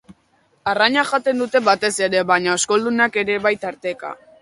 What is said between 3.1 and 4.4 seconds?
ere bai tarteka.